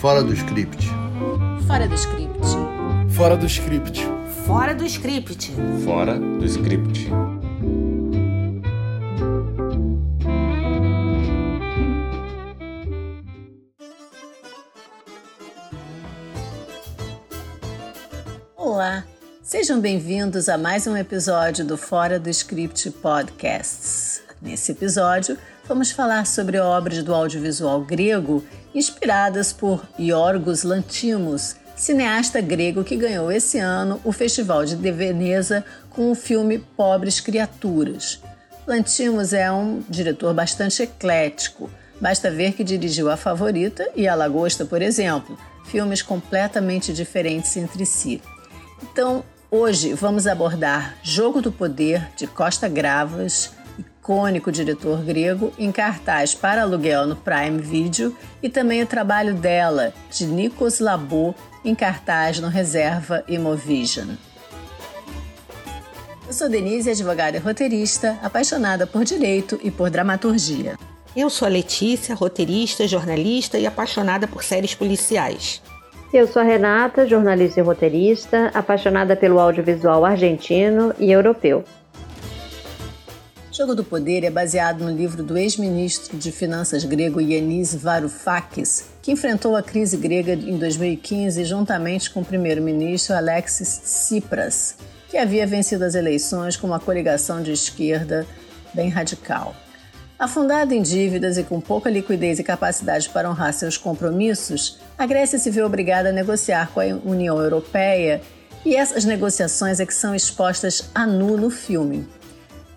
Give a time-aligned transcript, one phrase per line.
[0.00, 0.88] Fora do script.
[1.66, 2.46] Fora do script.
[3.10, 4.00] Fora do script.
[4.46, 5.52] Fora do script.
[5.84, 7.08] Fora do script.
[18.56, 19.04] Olá,
[19.42, 24.22] sejam bem-vindos a mais um episódio do Fora do Script Podcasts.
[24.40, 25.38] Nesse episódio,
[25.72, 28.44] vamos falar sobre obras do audiovisual grego
[28.74, 36.10] inspiradas por Yorgos Lanthimos, cineasta grego que ganhou esse ano o Festival de Veneza com
[36.10, 38.20] o filme Pobres Criaturas.
[38.66, 41.70] Lanthimos é um diretor bastante eclético.
[41.98, 47.86] Basta ver que dirigiu A Favorita e A Lagosta, por exemplo, filmes completamente diferentes entre
[47.86, 48.20] si.
[48.82, 53.52] Então, hoje vamos abordar Jogo do Poder de Costa Gravas,
[54.02, 59.94] icônico diretor grego, em cartaz para aluguel no Prime Video, e também o trabalho dela,
[60.10, 61.32] de Nikos Labo,
[61.64, 64.16] em cartaz no Reserva Imovision.
[66.26, 70.76] Eu sou Denise, advogada e roteirista, apaixonada por direito e por dramaturgia.
[71.14, 75.62] Eu sou a Letícia, roteirista, jornalista e apaixonada por séries policiais.
[76.12, 81.64] Eu sou a Renata, jornalista e roteirista, apaixonada pelo audiovisual argentino e europeu.
[83.52, 89.12] Jogo do Poder é baseado no livro do ex-ministro de Finanças grego Yanis Varoufakis, que
[89.12, 94.76] enfrentou a crise grega em 2015 juntamente com o primeiro-ministro Alexis Tsipras,
[95.10, 98.26] que havia vencido as eleições com uma coligação de esquerda
[98.72, 99.54] bem radical.
[100.18, 105.38] Afundada em dívidas e com pouca liquidez e capacidade para honrar seus compromissos, a Grécia
[105.38, 108.22] se vê obrigada a negociar com a União Europeia
[108.64, 112.08] e essas negociações é que são expostas a nu no filme.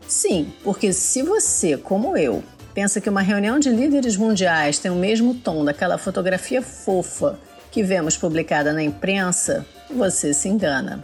[0.08, 4.96] Sim, porque se você, como eu, pensa que uma reunião de líderes mundiais tem o
[4.96, 7.40] mesmo tom daquela fotografia fofa
[7.72, 11.04] que vemos publicada na imprensa, você se engana.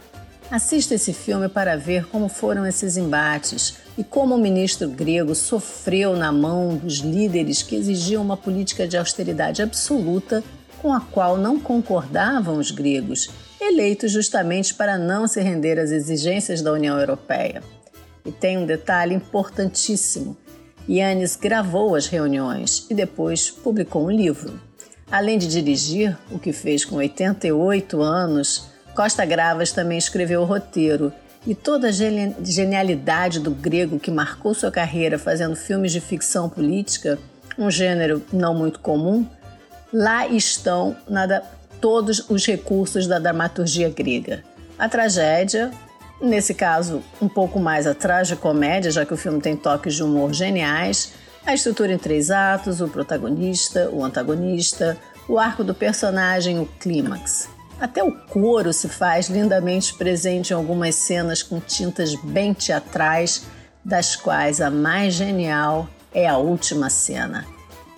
[0.50, 6.14] Assista esse filme para ver como foram esses embates e como o ministro grego sofreu
[6.14, 10.44] na mão dos líderes que exigiam uma política de austeridade absoluta
[10.80, 16.60] com a qual não concordavam os gregos, eleitos justamente para não se render às exigências
[16.60, 17.62] da União Europeia.
[18.24, 20.36] E tem um detalhe importantíssimo:
[20.88, 24.60] Yannis gravou as reuniões e depois publicou um livro.
[25.10, 31.12] Além de dirigir, o que fez com 88 anos, Costa Gravas também escreveu o roteiro
[31.46, 37.18] e toda a genialidade do grego que marcou sua carreira fazendo filmes de ficção política,
[37.58, 39.26] um gênero não muito comum,
[39.92, 41.42] lá estão nada,
[41.80, 44.44] todos os recursos da dramaturgia grega.
[44.78, 45.70] A tragédia,
[46.22, 50.32] Nesse caso, um pouco mais a tragicomédia, já que o filme tem toques de humor
[50.32, 54.96] geniais, a estrutura em três atos, o protagonista, o antagonista,
[55.28, 57.48] o arco do personagem, o clímax.
[57.80, 63.42] Até o coro se faz lindamente presente em algumas cenas com tintas bem teatrais,
[63.84, 67.44] das quais a mais genial é a última cena.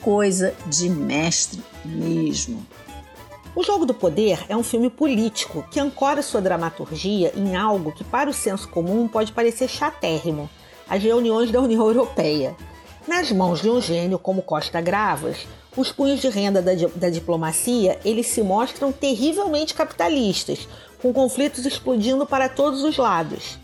[0.00, 2.66] Coisa de mestre mesmo.
[3.56, 8.02] O Jogo do Poder é um filme político que ancora sua dramaturgia em algo que,
[8.02, 10.50] para o senso comum, pode parecer chatérrimo:
[10.88, 12.56] as reuniões da União Europeia.
[13.06, 17.96] Nas mãos de um gênio como Costa Gravas, os punhos de renda da, da diplomacia
[18.04, 20.66] eles se mostram terrivelmente capitalistas,
[21.00, 23.56] com conflitos explodindo para todos os lados.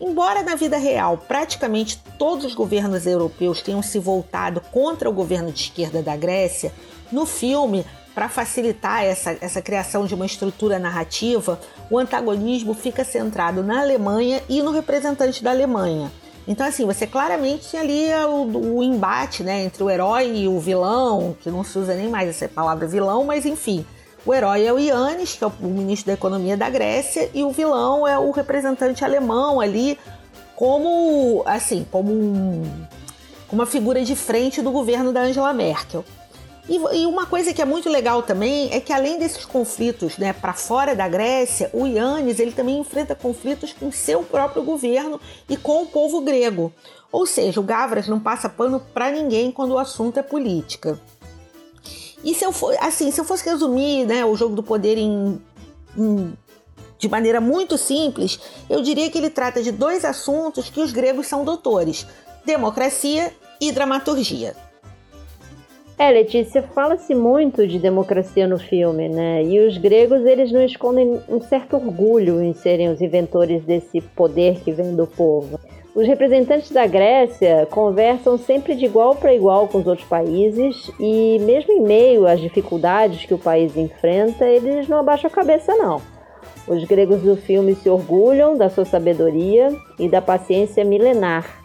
[0.00, 5.52] Embora na vida real praticamente todos os governos europeus tenham se voltado contra o governo
[5.52, 6.72] de esquerda da Grécia,
[7.12, 7.84] no filme
[8.20, 11.58] para facilitar essa, essa criação de uma estrutura narrativa,
[11.90, 16.12] o antagonismo fica centrado na Alemanha e no representante da Alemanha.
[16.46, 20.60] Então, assim, você claramente tem ali o, o, embate né, entre o herói e o
[20.60, 23.86] vilão, que não se usa nem mais essa palavra vilão, mas enfim.
[24.26, 27.50] O herói é o Yannis, que é o ministro da Economia da Grécia, e o
[27.50, 29.98] vilão é o representante alemão ali,
[30.54, 32.86] como, assim, como um,
[33.50, 36.04] uma figura de frente do governo da Angela Merkel.
[36.70, 40.32] E, e, uma coisa que é muito legal também é que além desses conflitos, né,
[40.32, 45.56] para fora da Grécia, o Yannis ele também enfrenta conflitos com seu próprio governo e
[45.56, 46.72] com o povo grego.
[47.10, 50.96] Ou seja, o Gavras não passa pano para ninguém quando o assunto é política.
[52.22, 55.42] E se eu for, assim, se eu fosse resumir, né, o jogo do poder em,
[55.98, 56.32] em
[56.96, 61.26] de maneira muito simples, eu diria que ele trata de dois assuntos que os gregos
[61.26, 62.06] são doutores:
[62.44, 64.54] democracia e dramaturgia.
[66.00, 69.44] É, Letícia, fala-se muito de democracia no filme, né?
[69.44, 74.60] E os gregos, eles não escondem um certo orgulho em serem os inventores desse poder
[74.60, 75.60] que vem do povo.
[75.94, 81.38] Os representantes da Grécia conversam sempre de igual para igual com os outros países e,
[81.40, 86.00] mesmo em meio às dificuldades que o país enfrenta, eles não abaixam a cabeça, não.
[86.66, 89.68] Os gregos do filme se orgulham da sua sabedoria
[89.98, 91.59] e da paciência milenar.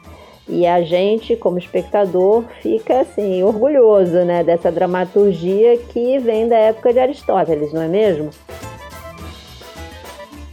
[0.47, 6.93] E a gente, como espectador, fica assim orgulhoso, né, dessa dramaturgia que vem da época
[6.93, 8.29] de Aristóteles, não é mesmo?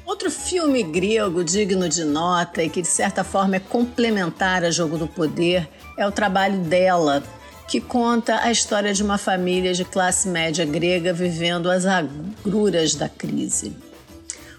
[0.07, 4.97] Outro filme grego digno de nota e que de certa forma é complementar a Jogo
[4.97, 5.69] do Poder
[5.99, 7.23] é o trabalho dela,
[7.69, 13.09] que conta a história de uma família de classe média grega vivendo as agruras da
[13.09, 13.77] crise.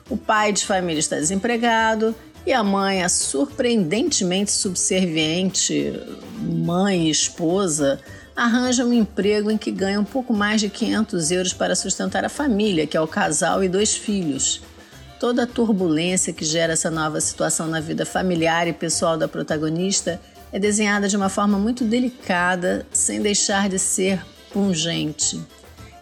[0.09, 2.13] O pai de família está desempregado
[2.45, 5.93] e a mãe, a surpreendentemente subserviente
[6.39, 7.99] mãe e esposa,
[8.35, 12.29] arranja um emprego em que ganha um pouco mais de 500 euros para sustentar a
[12.29, 14.61] família, que é o casal e dois filhos.
[15.19, 20.19] Toda a turbulência que gera essa nova situação na vida familiar e pessoal da protagonista
[20.51, 25.41] é desenhada de uma forma muito delicada, sem deixar de ser pungente.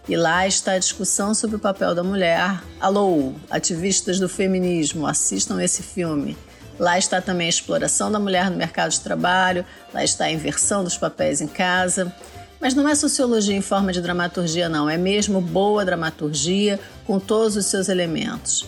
[0.09, 2.62] E lá está a discussão sobre o papel da mulher.
[2.80, 6.36] Alô, ativistas do feminismo, assistam esse filme.
[6.80, 9.63] Lá está também a exploração da mulher no mercado de trabalho,
[9.94, 12.12] lá está a inversão dos papéis em casa.
[12.59, 17.56] Mas não é sociologia em forma de dramaturgia, não, é mesmo boa dramaturgia com todos
[17.56, 18.65] os seus elementos.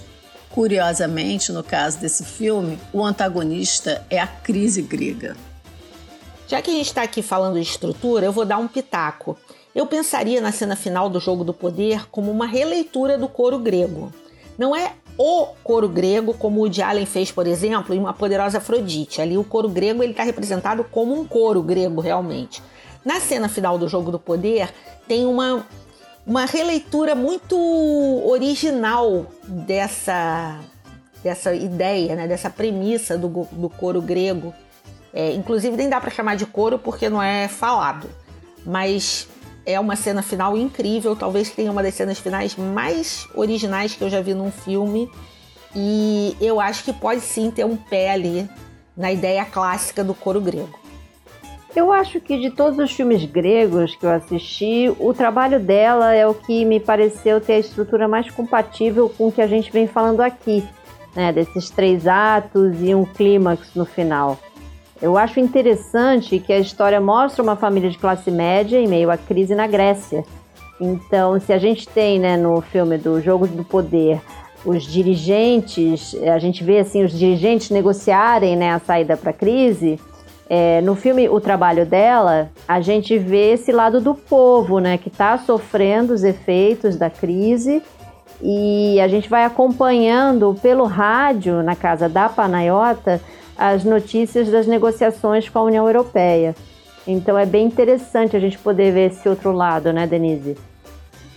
[0.51, 5.35] Curiosamente, no caso desse filme, o antagonista é a crise grega.
[6.47, 9.35] Já que a gente está aqui falando de estrutura, eu vou dar um pitaco.
[9.75, 14.11] Eu pensaria na cena final do Jogo do Poder como uma releitura do coro grego.
[14.57, 18.59] Não é o coro grego, como o de Allen fez, por exemplo, em Uma Poderosa
[18.59, 19.21] Afrodite.
[19.21, 22.61] Ali o coro grego está representado como um coro grego, realmente.
[23.03, 24.71] Na cena final do Jogo do Poder,
[25.07, 25.65] tem uma
[26.25, 27.57] uma releitura muito
[28.25, 30.59] original dessa,
[31.21, 34.53] dessa ideia, né, dessa premissa do, do coro grego.
[35.13, 38.09] É, inclusive, nem dá para chamar de coro porque não é falado,
[38.65, 39.27] mas
[39.65, 41.15] é uma cena final incrível.
[41.15, 45.09] Talvez tenha uma das cenas finais mais originais que eu já vi num filme.
[45.75, 48.49] E eu acho que pode sim ter um pé ali
[48.95, 50.79] na ideia clássica do coro grego.
[51.75, 56.27] Eu acho que de todos os filmes gregos que eu assisti, o trabalho dela é
[56.27, 59.87] o que me pareceu ter a estrutura mais compatível com o que a gente vem
[59.87, 60.63] falando aqui,
[61.15, 61.33] né?
[61.33, 64.37] Desses três atos e um clímax no final.
[65.03, 69.17] Eu acho interessante que a história mostra uma família de classe média em meio à
[69.17, 70.23] crise na Grécia.
[70.79, 74.21] Então, se a gente tem, né, no filme do Jogo do Poder,
[74.65, 79.99] os dirigentes, a gente vê assim os dirigentes negociarem, né, a saída para a crise
[80.49, 85.09] é, no filme O Trabalho dela, a gente vê esse lado do povo, né, que
[85.09, 87.83] está sofrendo os efeitos da crise
[88.41, 93.19] e a gente vai acompanhando pelo rádio, na casa da Panayota,
[93.57, 96.55] as notícias das negociações com a União Europeia.
[97.05, 100.55] Então é bem interessante a gente poder ver esse outro lado, né, Denise?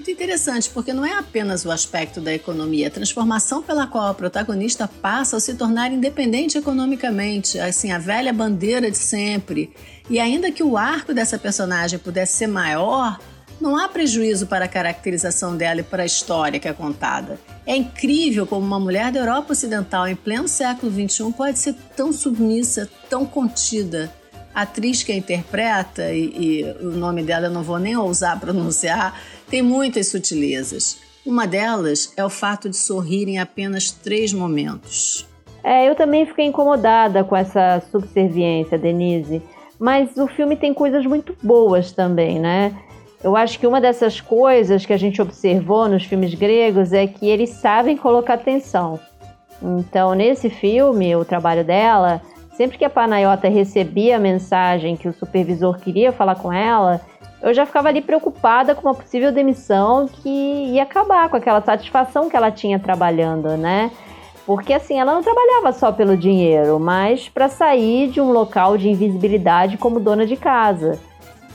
[0.06, 4.14] muito interessante, porque não é apenas o aspecto da economia, a transformação pela qual a
[4.14, 9.74] protagonista passa ao se tornar independente economicamente, assim, a velha bandeira de sempre.
[10.08, 13.18] E ainda que o arco dessa personagem pudesse ser maior,
[13.61, 17.38] não há prejuízo para a caracterização dela e para a história que é contada.
[17.67, 22.12] É incrível como uma mulher da Europa Ocidental em pleno século XXI pode ser tão
[22.12, 24.12] submissa, tão contida.
[24.55, 28.38] A atriz que a interpreta, e, e o nome dela eu não vou nem ousar
[28.41, 29.19] pronunciar,
[29.49, 30.99] tem muitas sutilezas.
[31.25, 35.26] Uma delas é o fato de sorrir em apenas três momentos.
[35.64, 39.42] É, eu também fiquei incomodada com essa subserviência, Denise.
[39.78, 42.73] Mas o filme tem coisas muito boas também, né?
[43.23, 47.28] Eu acho que uma dessas coisas que a gente observou nos filmes gregos é que
[47.28, 49.00] eles sabem colocar atenção.
[49.62, 52.20] Então, nesse filme, o trabalho dela
[52.56, 57.02] Sempre que a Panayota recebia a mensagem que o supervisor queria falar com ela,
[57.42, 60.30] eu já ficava ali preocupada com uma possível demissão que
[60.73, 63.90] ia acabar com aquela satisfação que ela tinha trabalhando, né?
[64.46, 68.88] Porque assim, ela não trabalhava só pelo dinheiro, mas para sair de um local de
[68.88, 70.99] invisibilidade como dona de casa.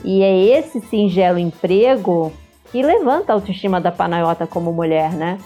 [0.04, 2.32] E é esse singelo emprego
[2.70, 5.38] que levanta a autoestima da Panayota como mulher, né?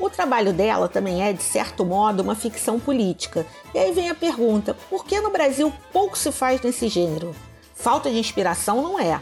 [0.00, 3.46] O trabalho dela também é, de certo modo, uma ficção política.
[3.74, 7.34] E aí vem a pergunta: por que no Brasil pouco se faz nesse gênero?
[7.74, 9.20] Falta de inspiração não é.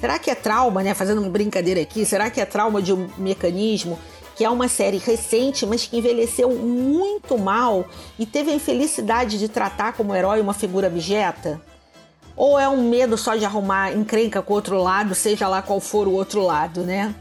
[0.00, 0.94] Será que é trauma, né?
[0.94, 3.98] Fazendo uma brincadeira aqui, será que é trauma de um mecanismo
[4.36, 7.84] que é uma série recente, mas que envelheceu muito mal
[8.18, 11.60] e teve a infelicidade de tratar como herói uma figura abjeta?
[12.36, 15.80] Ou é um medo só de arrumar encrenca com o outro lado, seja lá qual
[15.80, 17.14] for o outro lado, né?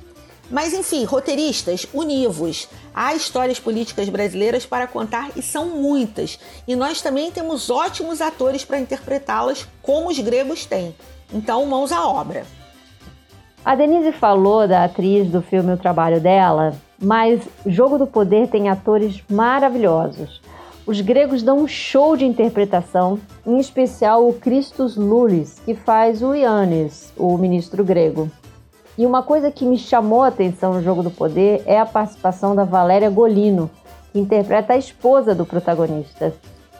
[0.51, 2.67] Mas enfim, roteiristas, univos.
[2.93, 6.39] Há histórias políticas brasileiras para contar e são muitas.
[6.67, 10.95] E nós também temos ótimos atores para interpretá-las, como os gregos têm.
[11.31, 12.45] Então, mãos à obra.
[13.63, 18.69] A Denise falou da atriz do filme O Trabalho dela, mas Jogo do Poder tem
[18.69, 20.41] atores maravilhosos.
[20.89, 26.33] Os gregos dão um show de interpretação, em especial o Christos Loulis, que faz o
[26.33, 28.27] Ioannis, o ministro grego.
[28.97, 32.55] E uma coisa que me chamou a atenção no Jogo do Poder é a participação
[32.55, 33.69] da Valéria Golino,
[34.11, 36.33] que interpreta a esposa do protagonista.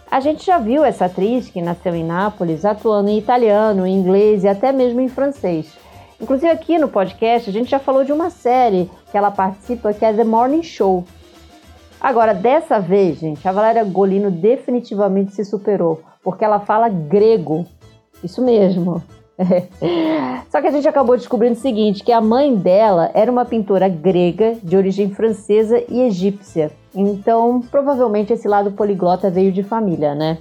[0.10, 4.44] A gente já viu essa atriz, que nasceu em Nápoles, atuando em italiano, em inglês
[4.44, 5.72] e até mesmo em francês.
[6.20, 10.04] Inclusive aqui no podcast a gente já falou de uma série que ela participa que
[10.04, 11.06] é The Morning Show.
[12.02, 17.66] Agora, dessa vez, gente, a Valéria Golino definitivamente se superou, porque ela fala grego.
[18.24, 19.04] Isso mesmo.
[20.50, 23.88] Só que a gente acabou descobrindo o seguinte, que a mãe dela era uma pintora
[23.88, 26.72] grega de origem francesa e egípcia.
[26.94, 30.40] Então, provavelmente esse lado poliglota veio de família, né?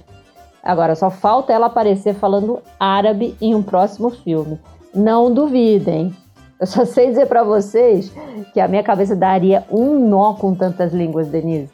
[0.61, 4.59] Agora, só falta ela aparecer falando árabe em um próximo filme.
[4.93, 6.13] Não duvidem.
[6.59, 8.11] Eu só sei dizer para vocês
[8.53, 11.69] que a minha cabeça daria um nó com tantas línguas, Denise.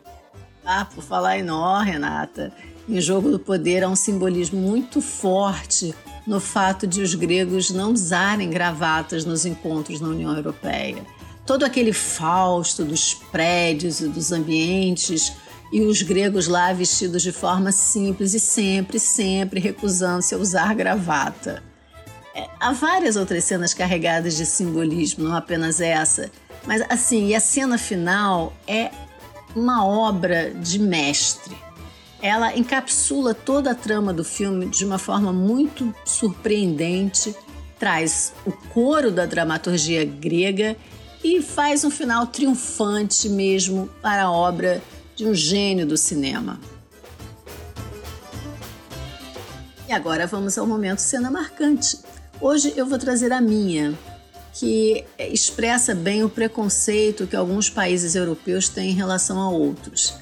[0.64, 2.54] Ah, por falar em nó, Renata,
[2.88, 5.96] em Jogo do Poder há um simbolismo muito forte
[6.28, 11.04] no fato de os gregos não usarem gravatas nos encontros na União Europeia.
[11.48, 15.34] Todo aquele fausto dos prédios e dos ambientes
[15.72, 21.64] e os gregos lá vestidos de forma simples e sempre, sempre recusando-se a usar gravata.
[22.36, 26.30] É, há várias outras cenas carregadas de simbolismo, não apenas essa,
[26.68, 28.92] mas assim, e a cena final é
[29.56, 31.56] uma obra de mestre
[32.26, 37.36] ela encapsula toda a trama do filme de uma forma muito surpreendente,
[37.78, 40.76] traz o coro da dramaturgia grega
[41.24, 44.82] e faz um final triunfante mesmo para a obra
[45.16, 46.60] de um gênio do cinema.
[49.88, 52.00] E agora vamos ao momento cena marcante.
[52.42, 53.98] Hoje eu vou trazer a minha,
[54.54, 60.14] que expressa bem o preconceito que alguns países europeus têm em relação a outros.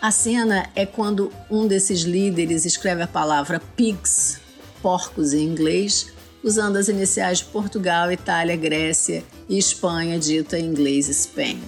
[0.00, 4.40] A cena é quando um desses líderes escreve a palavra pigs,
[4.82, 6.08] porcos em inglês,
[6.42, 11.62] usando as iniciais de Portugal, Itália, Grécia e Espanha, dita em inglês Spain.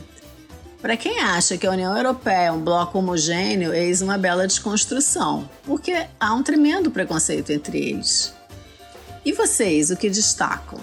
[0.82, 5.48] Para quem acha que a União Europeia é um bloco homogêneo, eis uma bela desconstrução,
[5.62, 8.34] porque há um tremendo preconceito entre eles.
[9.25, 10.78] E vocês, o que destacam?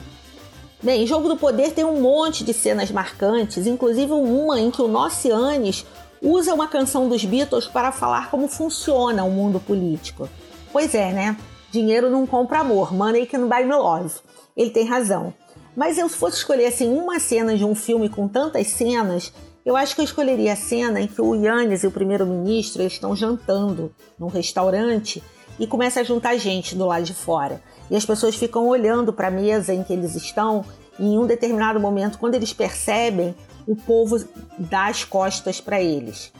[0.82, 4.88] Bem, Jogo do Poder tem um monte de cenas marcantes, inclusive uma em que o
[4.88, 5.86] Nocianes
[6.20, 10.28] usa uma canção dos Beatles para falar como funciona o mundo político.
[10.74, 11.38] Pois é, né?
[11.70, 14.16] Dinheiro não compra amor, money can buy me love.
[14.58, 15.32] Ele tem razão.
[15.76, 19.32] Mas eu, se fosse escolher assim, uma cena de um filme com tantas cenas,
[19.64, 23.16] eu acho que eu escolheria a cena em que o Yannis e o primeiro-ministro estão
[23.16, 25.24] jantando num restaurante
[25.60, 27.62] e começa a juntar gente do lado de fora.
[27.90, 30.64] E as pessoas ficam olhando para a mesa em que eles estão
[31.00, 33.36] e em um determinado momento, quando eles percebem,
[33.68, 34.24] o povo
[34.58, 36.32] dá as costas para eles.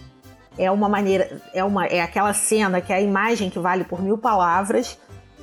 [0.58, 4.02] É uma maneira, é, uma, é aquela cena que é a imagem que vale por
[4.02, 4.98] mil palavras.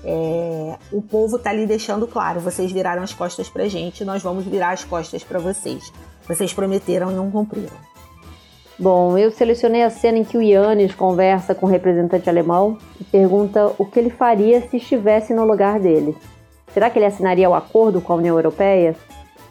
[0.04, 4.44] É, o povo está ali deixando claro: vocês viraram as costas para gente, nós vamos
[4.44, 5.92] virar as costas para vocês.
[6.26, 7.87] Vocês prometeram e não cumpriram.
[8.78, 13.02] Bom, eu selecionei a cena em que o Yannis conversa com o representante alemão e
[13.02, 16.16] pergunta o que ele faria se estivesse no lugar dele.
[16.72, 18.94] Será que ele assinaria o acordo com a União Europeia?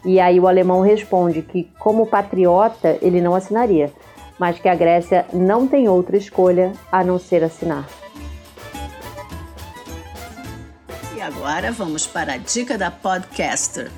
[0.02, 3.92] E aí o alemão responde que, como patriota, ele não assinaria,
[4.38, 7.86] mas que a Grécia não tem outra escolha a não ser assinar.
[11.14, 13.90] E agora vamos para a dica da podcaster.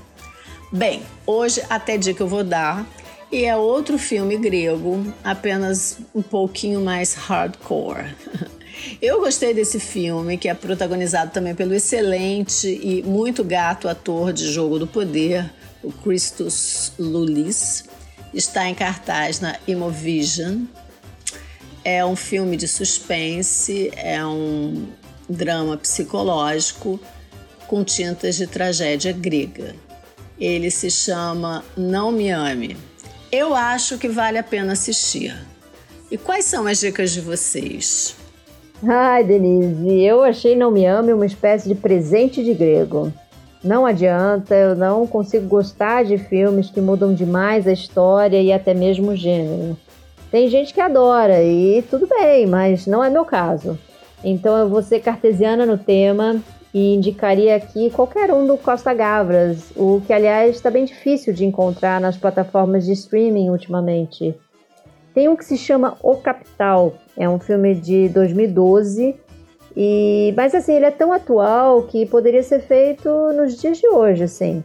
[0.72, 2.84] Bem, hoje até dica eu vou dar
[3.32, 8.14] e é outro filme grego, apenas um pouquinho mais hardcore.
[9.00, 14.50] Eu gostei desse filme, que é protagonizado também pelo excelente e muito gato ator de
[14.50, 15.50] Jogo do Poder,
[15.82, 17.84] o Christus Lulis,
[18.32, 20.64] está em cartaz na Imovision.
[21.84, 24.88] É um filme de suspense, é um
[25.28, 27.00] drama psicológico
[27.66, 29.74] com tintas de tragédia grega.
[30.38, 32.89] Ele se chama Não Me Ame.
[33.32, 35.36] Eu acho que vale a pena assistir.
[36.10, 38.16] E quais são as dicas de vocês?
[38.82, 43.12] Ai, Denise, eu achei Não Me Ame uma espécie de presente de grego.
[43.62, 48.74] Não adianta, eu não consigo gostar de filmes que mudam demais a história e até
[48.74, 49.76] mesmo o gênero.
[50.30, 53.78] Tem gente que adora e tudo bem, mas não é meu caso.
[54.24, 56.42] Então eu vou ser cartesiana no tema
[56.72, 61.44] e indicaria aqui qualquer um do Costa Gavras, o que aliás está bem difícil de
[61.44, 64.34] encontrar nas plataformas de streaming ultimamente.
[65.12, 69.16] Tem um que se chama O Capital, é um filme de 2012
[69.76, 74.24] e mas assim ele é tão atual que poderia ser feito nos dias de hoje,
[74.24, 74.62] assim.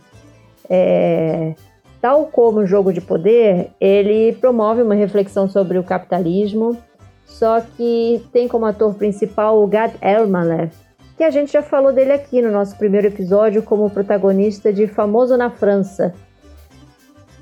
[0.70, 1.56] É,
[2.02, 6.78] tal como o Jogo de Poder, ele promove uma reflexão sobre o capitalismo,
[7.26, 10.70] só que tem como ator principal o Gad Elmaleh,
[11.17, 15.38] que a gente já falou dele aqui no nosso primeiro episódio como protagonista de Famoso
[15.38, 16.13] na França.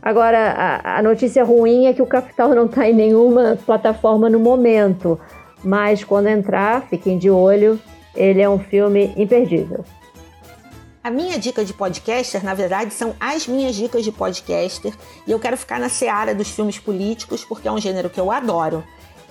[0.02, 4.40] Agora, a, a notícia ruim é que o Capital não está em nenhuma plataforma no
[4.40, 5.20] momento,
[5.64, 7.80] mas quando entrar, fiquem de olho,
[8.16, 9.84] ele é um filme imperdível.
[11.04, 14.94] A minha dica de podcaster, na verdade, são as minhas dicas de podcaster,
[15.26, 18.32] e eu quero ficar na seara dos filmes políticos, porque é um gênero que eu
[18.32, 18.84] adoro.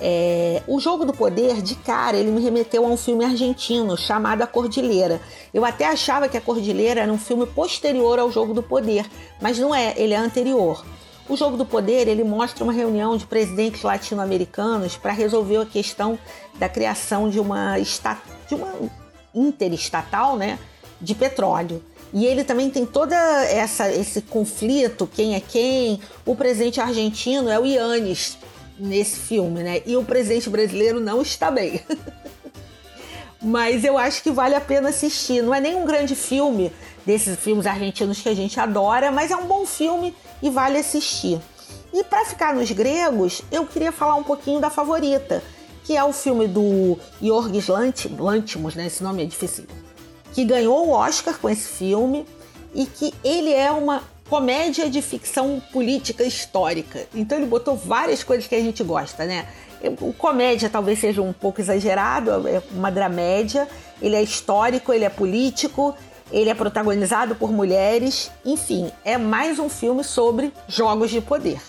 [0.04, 4.42] É, o Jogo do Poder, de cara, ele me remeteu a um filme argentino chamado
[4.42, 5.20] A Cordilheira.
[5.54, 9.08] Eu até achava que A Cordilheira era um filme posterior ao Jogo do Poder,
[9.40, 10.84] mas não é, ele é anterior.
[11.28, 16.18] O Jogo do Poder, ele mostra uma reunião de presidentes latino-americanos para resolver a questão
[16.58, 18.74] da criação de uma, de uma
[19.32, 20.58] interestatal né,
[21.00, 21.80] de petróleo.
[22.12, 26.00] E ele também tem toda essa esse conflito, quem é quem.
[26.26, 28.36] O presidente argentino é o Yannis,
[28.78, 29.82] nesse filme, né?
[29.86, 31.80] E o presidente brasileiro não está bem.
[33.42, 35.42] Mas eu acho que vale a pena assistir.
[35.42, 36.72] Não é nem um grande filme
[37.04, 41.40] desses filmes argentinos que a gente adora, mas é um bom filme e vale assistir.
[41.92, 45.42] E para ficar nos gregos, eu queria falar um pouquinho da favorita,
[45.84, 48.86] que é o filme do Yorgos Lantimos, né?
[48.86, 49.66] Esse nome é difícil.
[50.32, 52.24] Que ganhou o Oscar com esse filme
[52.74, 54.02] e que ele é uma
[54.32, 57.06] comédia de ficção política histórica.
[57.14, 59.46] Então ele botou várias coisas que a gente gosta, né?
[60.00, 63.68] O comédia talvez seja um pouco exagerado, é uma dramédia.
[64.00, 65.94] Ele é histórico, ele é político,
[66.32, 68.30] ele é protagonizado por mulheres.
[68.42, 71.60] Enfim, é mais um filme sobre jogos de poder.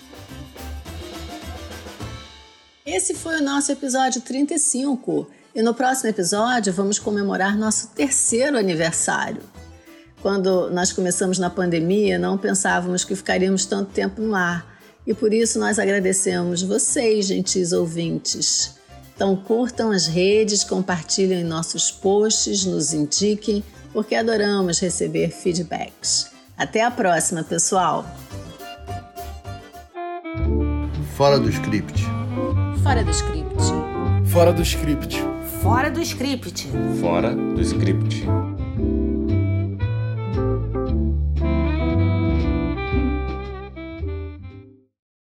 [2.85, 5.27] Esse foi o nosso episódio 35.
[5.53, 9.41] E no próximo episódio vamos comemorar nosso terceiro aniversário.
[10.23, 14.65] Quando nós começamos na pandemia, não pensávamos que ficaríamos tanto tempo no ar.
[15.05, 18.75] E por isso nós agradecemos vocês, gentis ouvintes.
[19.13, 26.31] Então curtam as redes, compartilhem nossos posts, nos indiquem, porque adoramos receber feedbacks.
[26.57, 28.05] Até a próxima, pessoal!
[31.17, 32.01] Fora do script.
[32.81, 33.63] Fora do script.
[34.27, 35.17] Fora do script.
[35.61, 36.69] Fora do script.
[37.01, 38.25] Fora do script.